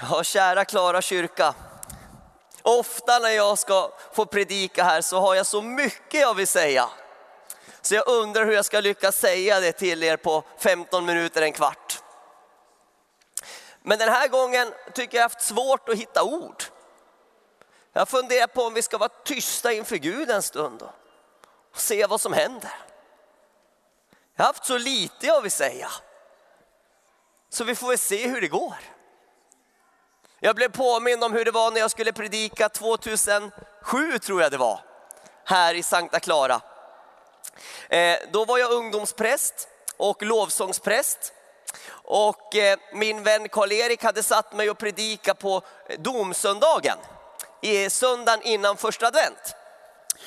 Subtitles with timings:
[0.00, 1.54] Ja, kära Klara kyrka.
[2.62, 6.88] Ofta när jag ska få predika här så har jag så mycket jag vill säga.
[7.82, 11.52] Så jag undrar hur jag ska lyckas säga det till er på 15 minuter, en
[11.52, 12.02] kvart.
[13.82, 16.64] Men den här gången tycker jag haft svårt att hitta ord.
[17.92, 20.82] Jag funderar på om vi ska vara tysta inför Gud en stund
[21.72, 22.72] och se vad som händer.
[24.36, 25.90] Jag har haft så lite jag vill säga.
[27.48, 28.76] Så vi får väl se hur det går.
[30.44, 34.56] Jag blev påmind om hur det var när jag skulle predika 2007 tror jag det
[34.56, 34.80] var,
[35.44, 36.60] här i Sankta Clara.
[37.88, 41.32] Eh, då var jag ungdomspräst och lovsångspräst.
[41.92, 45.62] Och eh, min vän Karl-Erik hade satt mig och predika på
[45.98, 46.98] domsöndagen,
[47.60, 49.54] i söndagen innan första advent.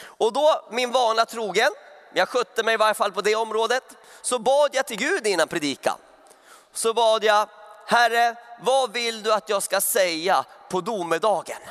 [0.01, 1.71] Och då, min vana trogen,
[2.13, 3.83] jag skötte mig i varje fall på det området,
[4.21, 5.97] så bad jag till Gud innan predikan.
[6.73, 7.49] Så bad jag,
[7.87, 11.61] Herre, vad vill du att jag ska säga på domedagen?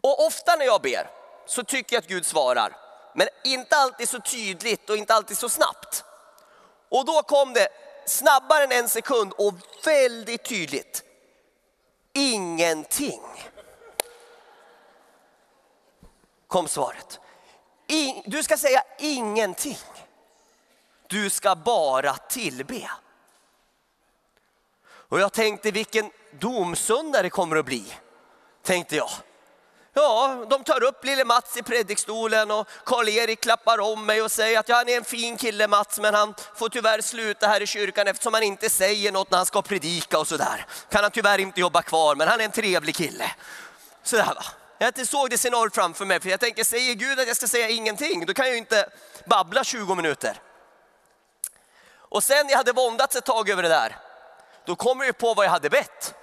[0.00, 1.10] Och ofta när jag ber
[1.46, 2.76] så tycker jag att Gud svarar,
[3.14, 6.04] men inte alltid så tydligt och inte alltid så snabbt.
[6.88, 7.68] Och då kom det
[8.06, 11.04] snabbare än en sekund och väldigt tydligt.
[12.12, 13.22] Ingenting.
[16.46, 17.20] Kom svaret.
[18.24, 19.78] du ska säga ingenting.
[21.06, 22.90] Du ska bara tillbe.
[25.10, 27.94] Och jag tänkte vilken domsöndag det kommer att bli,
[28.62, 29.10] tänkte jag.
[29.92, 34.58] Ja, de tar upp lille Mats i predikstolen och Karl-Erik klappar om mig och säger
[34.58, 37.66] att ja, han är en fin kille Mats, men han får tyvärr sluta här i
[37.66, 40.66] kyrkan eftersom han inte säger något när han ska predika och sådär.
[40.90, 43.30] Kan han tyvärr inte jobba kvar, men han är en trevlig kille.
[44.02, 44.44] Sådär va.
[44.78, 47.68] Jag såg det scenariot framför mig, för jag tänker, säger Gud att jag ska säga
[47.68, 48.86] ingenting, då kan jag ju inte
[49.26, 50.40] babbla 20 minuter.
[51.92, 53.96] Och sen jag hade våndats ett tag över det där,
[54.64, 56.14] då kom jag på vad jag hade bett.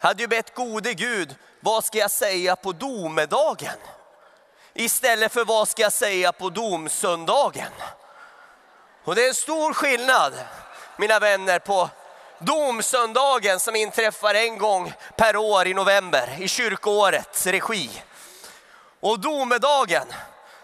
[0.00, 3.78] Jag hade ju bett gode Gud, vad ska jag säga på domedagen?
[4.74, 7.72] Istället för vad ska jag säga på domsöndagen?
[9.04, 10.34] Och det är en stor skillnad,
[10.96, 11.90] mina vänner, på
[12.38, 18.02] domsöndagen som inträffar en gång per år i november i kyrkoårets regi.
[19.00, 20.06] Och domedagen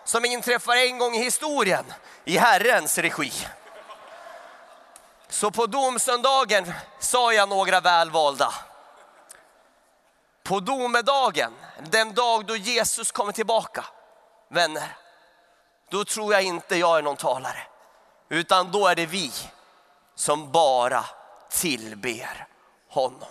[0.05, 1.85] som inträffar en gång i historien
[2.25, 3.33] i Herrens regi.
[5.33, 8.55] Så på domsöndagen sa jag några välvalda.
[10.43, 11.53] På domedagen,
[11.91, 13.85] den dag då Jesus kommer tillbaka,
[14.49, 14.97] vänner,
[15.91, 17.67] då tror jag inte jag är någon talare.
[18.29, 19.33] Utan då är det vi
[20.15, 21.05] som bara
[21.51, 22.47] tillber
[22.89, 23.29] honom.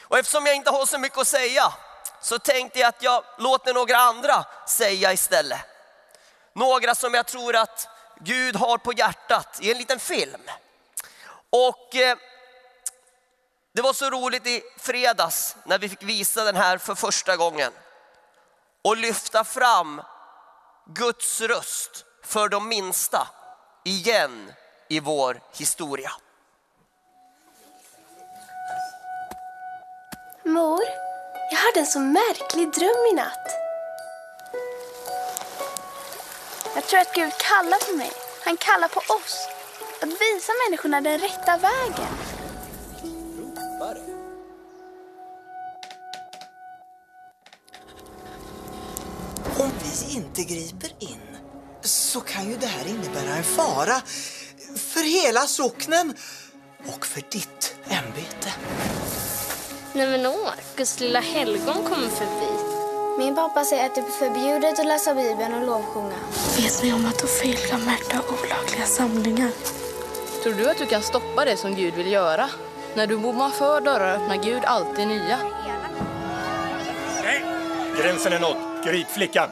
[0.00, 1.72] Och eftersom jag inte har så mycket att säga
[2.20, 5.60] så tänkte jag att jag låter några andra säga istället.
[6.52, 7.88] Några som jag tror att
[8.24, 10.40] Gud har på hjärtat i en liten film.
[11.50, 12.16] Och eh,
[13.72, 17.72] det var så roligt i fredags när vi fick visa den här för första gången
[18.82, 20.02] och lyfta fram
[20.86, 23.28] Guds röst för de minsta
[23.84, 24.52] igen
[24.88, 26.12] i vår historia.
[30.44, 30.82] Mor,
[31.50, 33.59] jag hade en så märklig dröm i natt.
[36.74, 38.10] Jag tror att Gud kallar på mig.
[38.44, 39.48] Han kallar på oss.
[40.02, 42.14] Att visa människorna den rätta vägen.
[49.58, 51.36] Om vi inte griper in
[51.82, 54.02] så kan ju det här innebära en fara
[54.76, 56.14] för hela socknen
[56.86, 58.54] och för ditt ämbete.
[59.92, 62.49] Nej men åh, Guds lilla helgon kommer förbi.
[63.20, 66.14] Min pappa säger att det är förbjudet att läsa Bibeln och lovsjunga.
[66.56, 69.50] Vet ni om att offentliga märkta olagliga samlingar?
[70.42, 72.50] Tror du att du kan stoppa det som Gud vill göra?
[72.94, 75.38] När du bommar för dörrar öppnar Gud alltid nya.
[77.24, 77.44] Nej,
[78.02, 78.56] gränsen är nådd.
[78.84, 79.48] Grip flickan.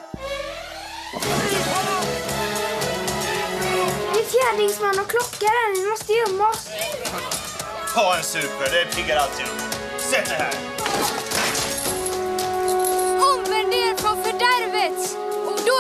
[4.13, 5.83] Det är fjärdingsman och klocka här.
[5.83, 6.69] Vi måste gömma oss.
[7.95, 10.01] Ta en super, det piggar alltid upp.
[10.01, 10.68] Sätt dig här.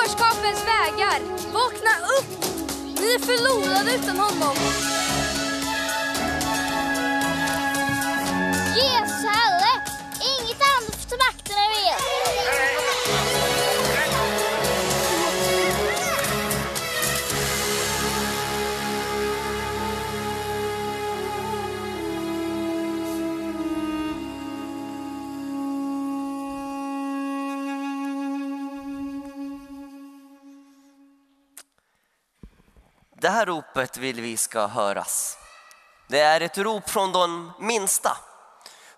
[0.08, 1.20] Dårskapens vägar.
[1.52, 2.44] Vakna upp!
[3.00, 4.56] Ni är förlorade utan honom.
[33.20, 35.38] Det här ropet vill vi ska höras.
[36.08, 38.16] Det är ett rop från de minsta.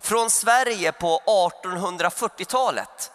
[0.00, 3.12] Från Sverige på 1840-talet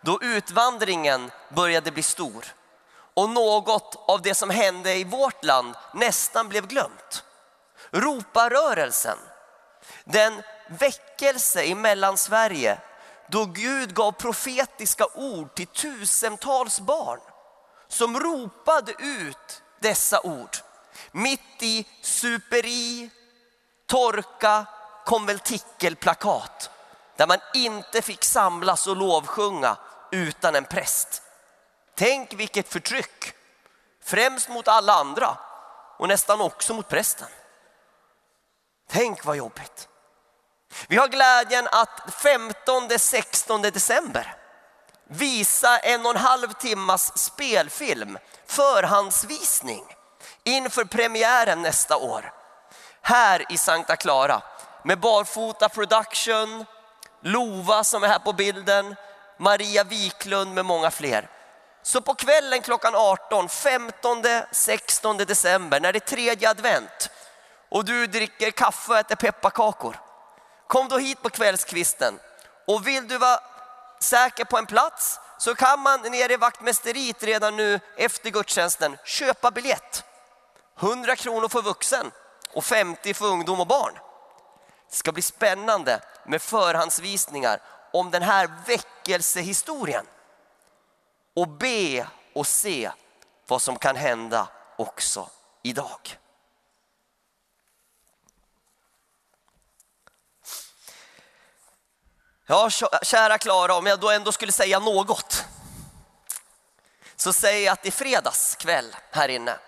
[0.00, 2.44] då utvandringen började bli stor
[3.14, 7.24] och något av det som hände i vårt land nästan blev glömt.
[7.90, 9.18] Roparörelsen,
[10.04, 12.78] den väckelse i Mellansverige
[13.30, 17.20] då Gud gav profetiska ord till tusentals barn
[17.88, 20.56] som ropade ut dessa ord.
[21.12, 23.10] Mitt i superi,
[23.86, 24.66] torka,
[25.04, 26.70] konventikelplakat
[27.16, 29.76] där man inte fick samlas och lovsjunga
[30.10, 31.22] utan en präst.
[31.94, 33.34] Tänk vilket förtryck,
[34.04, 35.38] främst mot alla andra
[35.98, 37.28] och nästan också mot prästen.
[38.90, 39.88] Tänk vad jobbigt.
[40.88, 44.37] Vi har glädjen att 15-16 december
[45.08, 49.84] visa en och en halv timmas spelfilm, förhandsvisning
[50.44, 52.32] inför premiären nästa år.
[53.02, 54.42] Här i Santa Clara
[54.84, 56.64] med Barfota Production,
[57.22, 58.96] Lova som är här på bilden,
[59.38, 61.28] Maria Wiklund med många fler.
[61.82, 67.10] Så på kvällen klockan 18, 15-16 december när det är tredje advent
[67.68, 70.00] och du dricker kaffe och äter pepparkakor.
[70.66, 72.18] Kom då hit på kvällskvisten
[72.66, 73.40] och vill du vara
[73.98, 79.50] säker på en plats så kan man nere i vaktmästeriet redan nu efter gudstjänsten köpa
[79.50, 80.04] biljett.
[80.80, 82.10] 100 kronor för vuxen
[82.52, 83.98] och 50 för ungdom och barn.
[84.90, 87.62] Det ska bli spännande med förhandsvisningar
[87.92, 90.06] om den här väckelsehistorien
[91.34, 92.90] och be och se
[93.46, 95.30] vad som kan hända också
[95.62, 96.18] idag.
[102.50, 102.70] Ja,
[103.02, 105.44] kära Klara, om jag då ändå skulle säga något
[107.16, 109.58] så säger jag att i fredags kväll här inne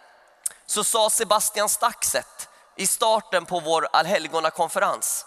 [0.67, 5.27] så sa Sebastian Staxet i starten på vår allhelgonakonferens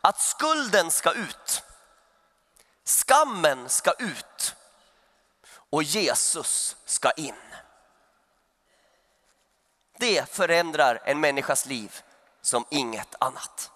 [0.00, 1.62] att skulden ska ut,
[2.84, 4.54] skammen ska ut
[5.70, 7.34] och Jesus ska in.
[9.98, 12.02] Det förändrar en människas liv
[12.42, 13.70] som inget annat.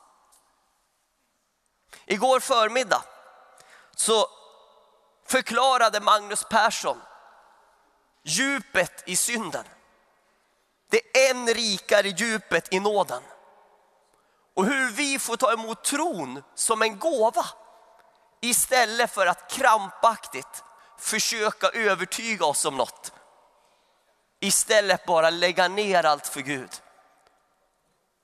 [2.07, 3.03] Igår förmiddag
[3.97, 4.27] så
[5.27, 7.01] förklarade Magnus Persson
[8.23, 9.65] djupet i synden.
[10.91, 13.23] Det än rikare djupet i nåden.
[14.55, 17.47] Och hur vi får ta emot tron som en gåva
[18.41, 20.65] istället för att krampaktigt
[20.99, 23.13] försöka övertyga oss om något.
[24.41, 26.83] Istället bara lägga ner allt för Gud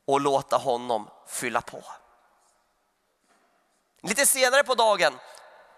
[0.07, 1.83] och låta honom fylla på.
[4.03, 5.19] Lite senare på dagen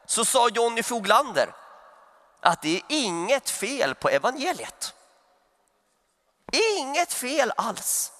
[0.06, 1.55] så sa Jonny Foglander
[2.40, 4.94] att det är inget fel på evangeliet.
[6.52, 8.12] Inget fel alls.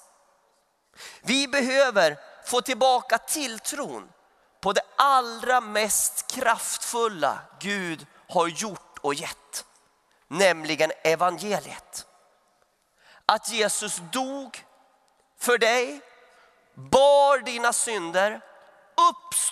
[1.23, 4.13] Vi behöver få tillbaka tilltron
[4.61, 9.65] på det allra mest kraftfulla Gud har gjort och gett,
[10.29, 12.07] nämligen evangeliet.
[13.27, 14.65] Att Jesus dog
[15.39, 16.01] för dig,
[16.75, 18.41] bar dina synder,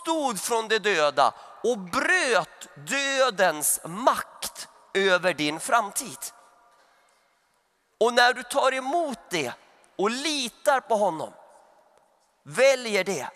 [0.09, 1.35] uppstod från de döda
[1.65, 6.19] och bröt dödens makt över din framtid.
[8.01, 9.53] Och när du tar emot det
[9.97, 11.33] och litar på honom,
[12.43, 13.29] väljer det,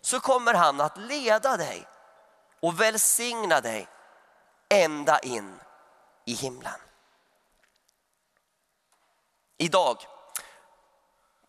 [0.00, 1.86] så kommer han att leda dig
[2.62, 3.88] och välsigna dig
[4.68, 5.60] ända in
[6.24, 6.80] i himlen.
[9.56, 9.96] Idag,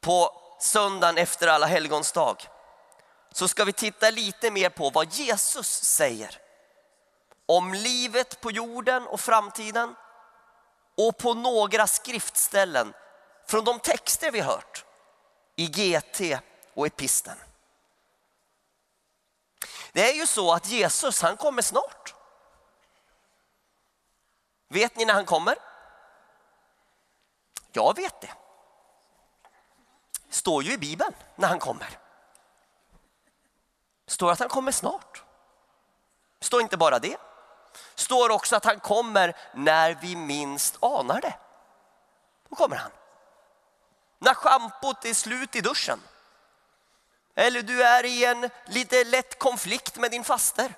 [0.01, 2.47] på söndagen efter alla helgons dag,
[3.31, 6.41] så ska vi titta lite mer på vad Jesus säger
[7.45, 9.95] om livet på jorden och framtiden
[10.97, 12.93] och på några skriftställen
[13.47, 14.85] från de texter vi hört
[15.55, 16.41] i GT
[16.73, 17.37] och episten.
[19.91, 22.15] Det är ju så att Jesus han kommer snart.
[24.67, 25.55] Vet ni när han kommer?
[27.71, 28.33] Jag vet det.
[30.27, 31.99] det står ju i Bibeln när han kommer.
[34.09, 35.23] Det står att han kommer snart.
[36.41, 37.17] Står inte bara det.
[37.95, 41.33] Det står också att han kommer när vi minst anar det.
[42.49, 42.91] Då kommer han.
[44.19, 46.01] När schampot är slut i duschen.
[47.35, 50.73] Eller du är i en lite lätt konflikt med din faster.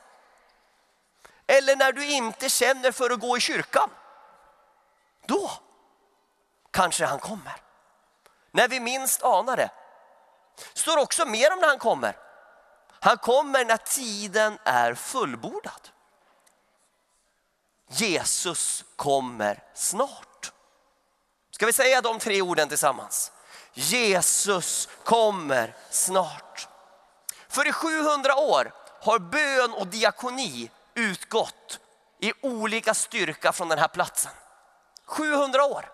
[1.48, 3.90] Eller när du inte känner för att gå i kyrkan.
[5.26, 5.52] Då
[6.72, 7.56] kanske han kommer.
[8.52, 9.70] När vi minst anar det.
[10.74, 12.18] det står också mer om när han kommer.
[13.04, 15.90] Han kommer när tiden är fullbordad.
[17.88, 20.52] Jesus kommer snart.
[21.52, 23.32] Ska vi säga de tre orden tillsammans?
[23.74, 26.68] Jesus kommer snart.
[27.48, 31.80] För i 700 år har bön och diakoni utgått
[32.20, 34.32] i olika styrka från den här platsen.
[35.06, 35.92] 700 år.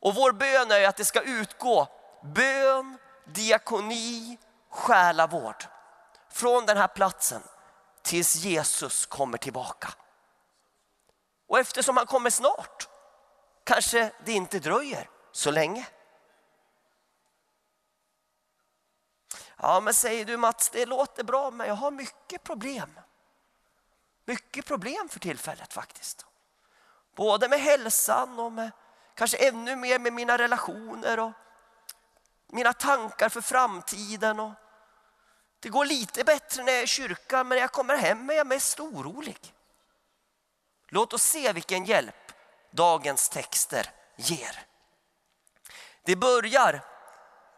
[0.00, 1.88] Och vår bön är att det ska utgå
[2.22, 4.38] bön, diakoni,
[4.74, 5.64] själavård
[6.30, 7.42] från den här platsen
[8.02, 9.94] tills Jesus kommer tillbaka.
[11.48, 12.88] Och eftersom han kommer snart
[13.64, 15.86] kanske det inte dröjer så länge.
[19.56, 23.00] Ja, men säger du Mats, det låter bra men jag har mycket problem.
[24.24, 26.26] Mycket problem för tillfället faktiskt.
[27.16, 28.70] Både med hälsan och med
[29.14, 31.32] kanske ännu mer med mina relationer och
[32.46, 34.40] mina tankar för framtiden.
[34.40, 34.52] Och
[35.64, 38.34] det går lite bättre när jag är i kyrkan men när jag kommer hem är
[38.34, 39.54] jag mest orolig.
[40.88, 42.32] Låt oss se vilken hjälp
[42.70, 44.62] dagens texter ger.
[46.02, 46.84] Det börjar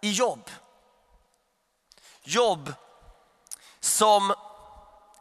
[0.00, 0.50] i jobb.
[2.22, 2.72] Jobb
[3.80, 4.34] som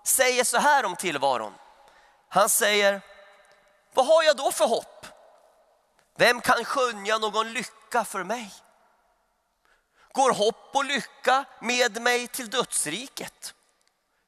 [0.04, 1.54] säger så här om tillvaron.
[2.30, 3.02] Han säger,
[3.94, 5.06] vad har jag då för hopp?
[6.16, 8.54] Vem kan skönja någon lycka för mig?
[10.16, 13.54] Går hopp och lycka med mig till dödsriket?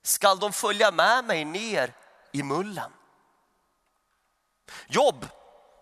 [0.04, 1.94] Skall de följa med mig ner
[2.32, 2.94] i mullen?
[4.88, 5.28] Jobb,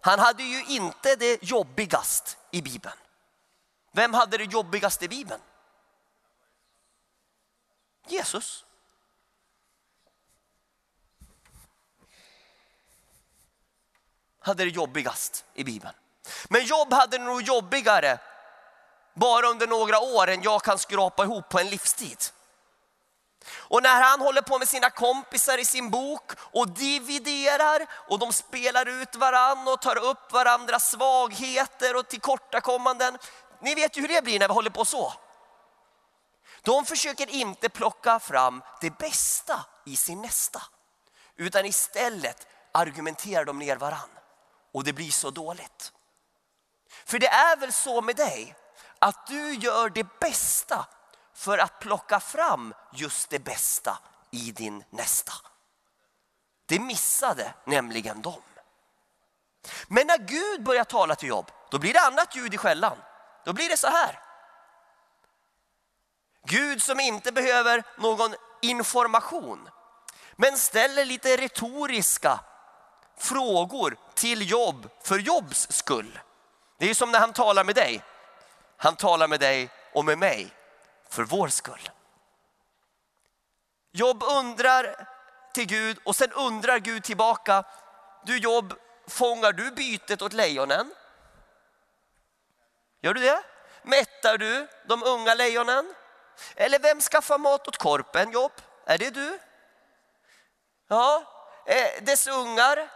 [0.02, 2.96] han hade ju inte det jobbigast i Bibeln.
[3.92, 5.42] Vem hade det jobbigast i Bibeln?
[8.08, 8.66] Jesus.
[14.40, 15.94] Hade det jobbigast i Bibeln.
[16.50, 18.20] Men Jobb hade det nog jobbigare
[19.16, 22.24] bara under några år än jag kan skrapa ihop på en livstid.
[23.54, 28.34] Och när han håller på med sina kompisar i sin bok och dividerar och de
[28.34, 33.18] spelar ut varann och tar upp varandras svagheter och tillkortakommanden.
[33.62, 35.14] Ni vet ju hur det blir när vi håller på så.
[36.62, 40.62] De försöker inte plocka fram det bästa i sin nästa.
[41.36, 44.10] Utan istället argumenterar de ner varann.
[44.74, 45.92] Och det blir så dåligt.
[47.06, 48.56] För det är väl så med dig
[49.00, 50.86] att du gör det bästa
[51.34, 53.98] för att plocka fram just det bästa
[54.32, 55.34] i din nästa.
[56.66, 58.42] Det missade nämligen dem.
[59.88, 62.98] Men när Gud börjar tala till Jobb, då blir det annat ljud i skällan.
[63.46, 64.20] Då blir det så här.
[66.48, 69.70] Gud som inte behöver någon information,
[70.36, 72.40] men ställer lite retoriska
[73.18, 76.20] frågor till Jobb för Jobbs skull.
[76.78, 78.04] Det är som när han talar med dig.
[78.78, 80.54] Han talar med dig och med mig
[81.10, 81.90] för vår skull.
[83.92, 85.08] Jobb undrar
[85.54, 87.64] till Gud och sen undrar Gud tillbaka.
[88.26, 88.74] Du Jobb,
[89.08, 90.94] fångar du bytet åt lejonen?
[93.02, 93.44] Gör du det?
[93.84, 95.94] Mättar du de unga lejonen?
[96.56, 98.52] Eller vem skaffar mat åt korpen, Jobb?
[98.86, 99.40] Är det du?
[100.88, 101.24] Ja,
[101.66, 102.90] eh, dess ungar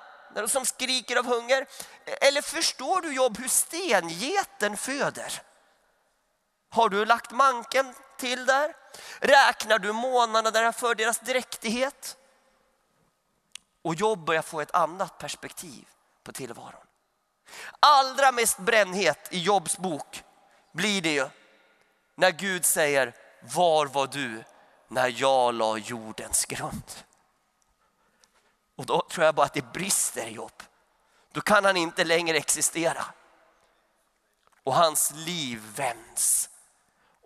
[0.48, 1.68] som skriker av hunger.
[2.06, 5.42] Eller förstår du Jobb hur stengeten föder?
[6.70, 8.76] Har du lagt manken till där?
[9.20, 12.18] Räknar du månaderna för deras dräktighet?
[13.82, 15.88] Och Jobb börjar få ett annat perspektiv
[16.24, 16.86] på tillvaron.
[17.80, 20.24] Allra mest brännhet i Jobs bok
[20.72, 21.30] blir det ju
[22.16, 24.44] när Gud säger var var du
[24.88, 26.84] när jag la jordens grund?
[28.76, 30.64] Och då tror jag bara att det brister i Jobb.
[31.32, 33.06] Då kan han inte längre existera.
[34.64, 36.49] Och hans liv vänds.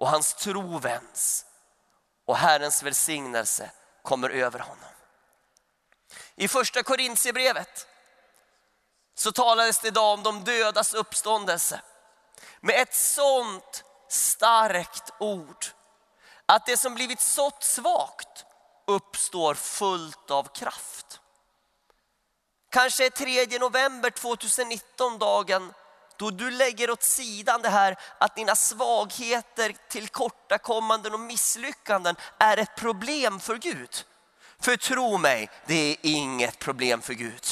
[0.03, 1.45] Och hans tro vänds.
[2.25, 4.89] Och Herrens välsignelse kommer över honom.
[6.35, 7.87] I första Korintierbrevet
[9.15, 11.81] så talades det idag om de dödas uppståndelse.
[12.61, 15.65] Med ett sånt starkt ord
[16.45, 18.45] att det som blivit sått svagt
[18.87, 21.19] uppstår fullt av kraft.
[22.69, 23.09] Kanske är
[23.49, 25.73] 3 november 2019 dagen
[26.23, 32.75] då du lägger åt sidan det här att dina svagheter, tillkortakommanden och misslyckanden är ett
[32.75, 34.05] problem för Gud.
[34.59, 37.43] För tro mig, det är inget problem för Gud.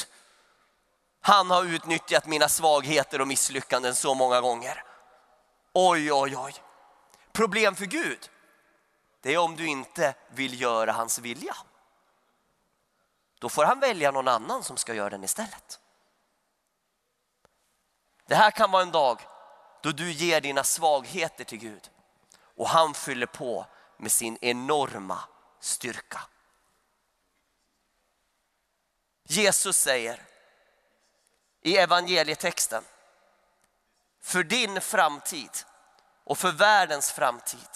[1.20, 4.84] Han har utnyttjat mina svagheter och misslyckanden så många gånger.
[5.72, 6.54] Oj, oj, oj.
[7.32, 8.30] Problem för Gud,
[9.20, 11.56] det är om du inte vill göra hans vilja.
[13.38, 15.80] Då får han välja någon annan som ska göra den istället.
[18.32, 19.20] Det här kan vara en dag
[19.82, 21.90] då du ger dina svagheter till Gud
[22.56, 25.18] och han fyller på med sin enorma
[25.60, 26.20] styrka.
[29.24, 30.22] Jesus säger
[31.62, 32.84] i evangelietexten
[34.22, 35.50] för din framtid
[36.24, 37.70] och för världens framtid.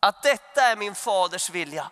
[0.00, 1.90] Att detta är min faders vilja.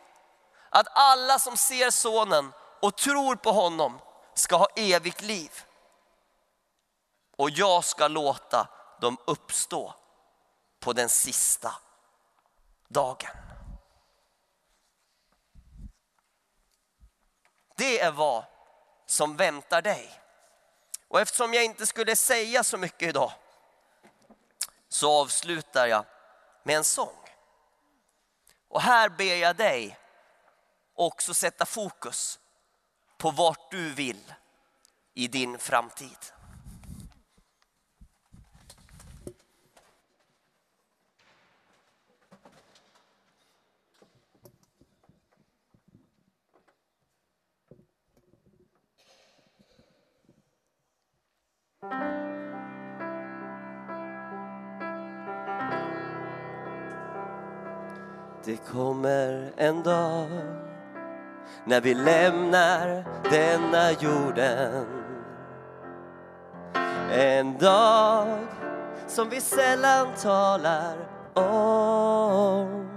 [0.71, 4.01] Att alla som ser sonen och tror på honom
[4.35, 5.65] ska ha evigt liv.
[7.38, 8.68] Och jag ska låta
[9.00, 9.95] dem uppstå
[10.80, 11.75] på den sista
[12.88, 13.37] dagen.
[17.76, 18.45] Det är vad
[19.07, 20.21] som väntar dig.
[21.09, 23.33] Och eftersom jag inte skulle säga så mycket idag
[24.88, 26.04] så avslutar jag
[26.62, 27.28] med en sång.
[28.68, 29.99] Och här ber jag dig
[30.95, 32.38] också sätta fokus
[33.16, 34.35] på vart du vill
[35.14, 36.38] i din framtid.
[58.49, 60.28] Det kommer en dag
[61.64, 64.87] när vi lämnar denna jorden.
[67.12, 68.38] En dag
[69.07, 70.97] som vi sällan talar
[71.35, 72.88] om.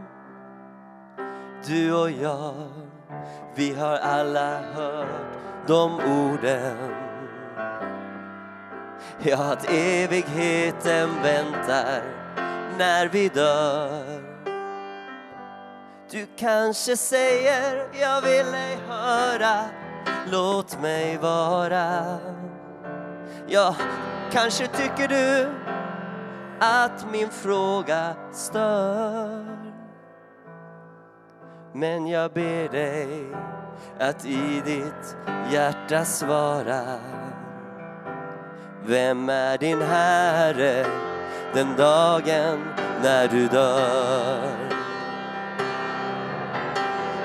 [1.65, 2.53] Du och jag,
[3.55, 5.07] vi har alla hört
[5.67, 6.93] de orden.
[9.19, 12.03] Ja, att evigheten väntar
[12.77, 14.20] när vi dör.
[16.11, 19.59] Du kanske säger, jag vill ej höra,
[20.31, 22.17] låt mig vara.
[23.47, 23.75] Ja,
[24.31, 25.49] kanske tycker du
[26.59, 29.45] att min fråga stör.
[31.73, 33.27] Men jag ber dig
[33.99, 35.15] att i ditt
[35.51, 36.99] hjärta svara.
[38.85, 40.85] Vem är din Herre
[41.53, 42.59] den dagen
[43.03, 44.70] när du dör?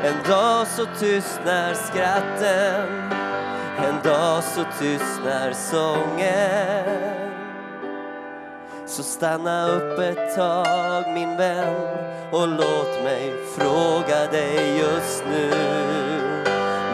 [0.07, 3.13] En dag så tystnar skratten
[3.79, 7.31] En dag så tystnar sången.
[8.87, 11.75] Så stanna upp ett tag min vän
[12.33, 15.51] och låt mig fråga dig just nu.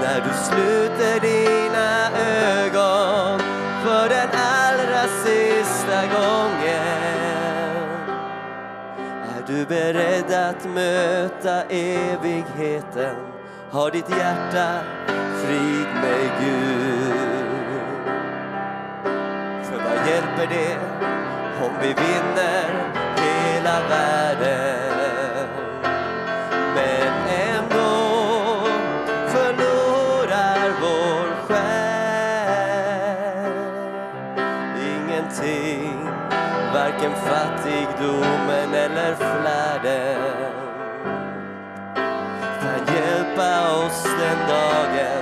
[0.01, 1.52] När du sluter din
[9.63, 13.17] du beredd att möta evigheten?
[13.71, 14.81] Har ditt hjärta
[15.45, 17.83] frid med Gud?
[19.65, 20.77] För vad hjälper det
[21.65, 25.49] om vi vinner hela världen?
[26.75, 27.93] Men ändå
[29.29, 32.73] förlorar vår själ
[34.77, 36.12] ingenting
[36.73, 40.53] varken fattigdomen eller flärden
[42.61, 45.22] kan hjälpa oss den dagen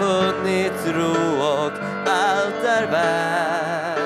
[0.00, 1.72] funnit ro och
[2.06, 3.98] allt är värt.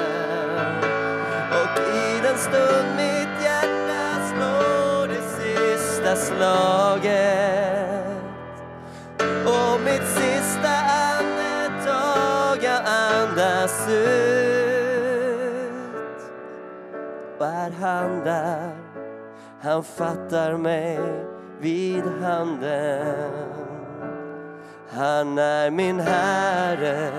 [1.50, 7.24] Och i den stund mitt hjärta slår det sista slaget.
[9.46, 10.72] Och mitt sista
[11.12, 15.14] andetag jag andas ut.
[17.38, 18.70] Och är han där
[19.62, 21.00] han fattar mig
[21.61, 23.54] vid handen.
[24.96, 27.11] Han är min Herre,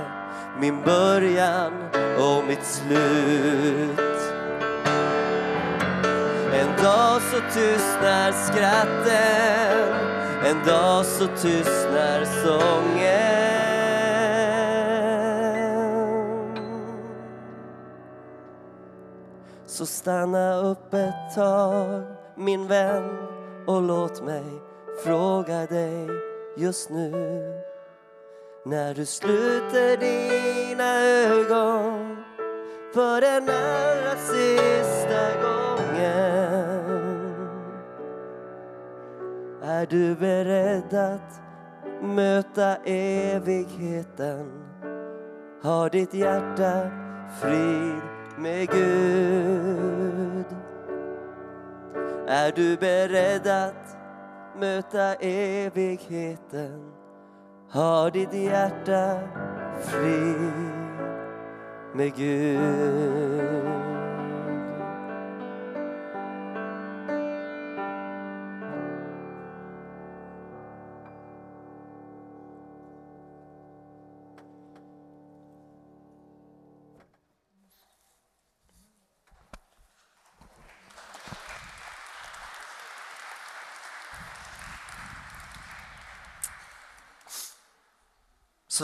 [0.60, 1.74] min början
[2.20, 4.00] och mitt slut.
[6.54, 9.96] En dag så tystnar skratten
[10.46, 13.66] En dag så tystnar sången.
[19.66, 22.04] Så stanna upp ett tag
[22.36, 23.18] min vän
[23.68, 24.46] och låt mig
[25.04, 27.12] fråga dig just nu.
[28.66, 32.18] När du sluter dina ögon
[32.94, 36.46] för den allra sista gången.
[39.64, 41.42] Är du beredd att
[42.02, 44.52] möta evigheten?
[45.62, 46.92] Har ditt hjärta
[47.42, 48.02] frid
[48.38, 50.46] med Gud?
[52.28, 54.05] Är du beredd att
[54.60, 56.92] möta evigheten?
[57.70, 59.20] Har ditt hjärta
[59.82, 60.52] frid
[61.94, 63.85] med Gud?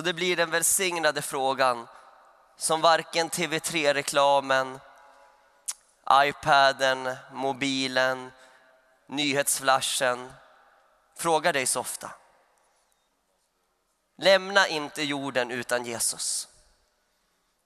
[0.02, 1.88] Så det blir den välsignade frågan
[2.58, 4.80] som varken TV3-reklamen,
[6.12, 8.32] iPaden, mobilen,
[9.08, 10.34] nyhetsflashen
[11.18, 12.12] frågar dig så ofta.
[14.18, 16.48] Lämna inte jorden utan Jesus.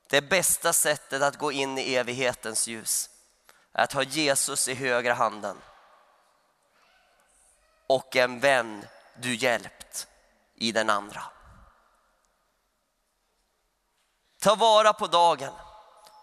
[0.09, 3.09] Det bästa sättet att gå in i evighetens ljus
[3.73, 5.57] är att ha Jesus i högra handen
[7.87, 8.85] och en vän
[9.17, 10.07] du hjälpt
[10.55, 11.34] i den andra.
[14.45, 15.51] Ta vara på dagen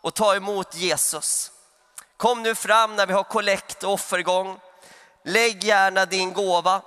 [0.00, 1.52] och ta emot Jesus.
[2.16, 4.60] Kom nu fram när vi har kollekt och offergång.
[5.24, 6.82] Lägg gärna din gåva.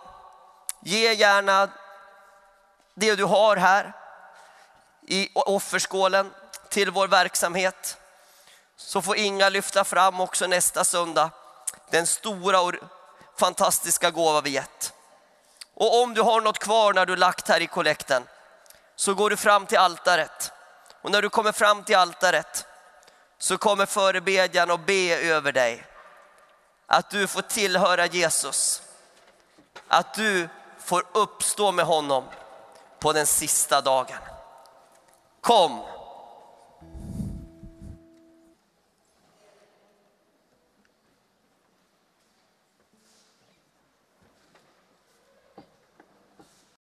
[0.82, 1.70] Ge gärna
[2.94, 3.94] det du har här
[5.08, 6.34] i offerskålen
[6.70, 7.98] till vår verksamhet.
[8.78, 11.30] Så får Inga lyfta fram också nästa söndag
[11.90, 12.74] den stora och
[13.38, 14.94] fantastiska gåva vi gett.
[15.74, 18.28] Och om du har något kvar när du lagt här i kollekten
[18.96, 20.52] så går du fram till altaret.
[21.06, 22.66] Och när du kommer fram till altaret
[23.38, 25.86] så kommer förebedjan att be över dig.
[26.88, 28.82] Att du får tillhöra Jesus.
[29.88, 32.24] Att du får uppstå med honom
[33.00, 34.18] på den sista dagen.
[35.42, 35.82] Kom